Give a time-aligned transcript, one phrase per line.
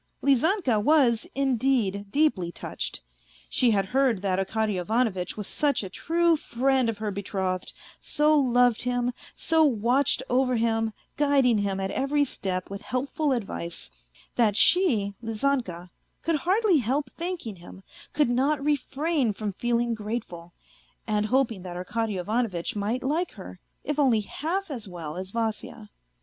[0.23, 3.01] Lizanka was, indeed, deeply touched:
[3.51, 8.35] she had heard that Arkady Ivanovitch was such a true friend of her betrothed, so
[8.35, 13.91] loved him, so watched over him, guiding him at every step with helpful advice,
[14.37, 15.91] that she, Lizanka,
[16.23, 20.51] could hardly help thanking him, could not refrain from feeling grateful,
[21.05, 25.91] and hoping that Arkady Ivanovitch might like her, if only half as well as Vasya.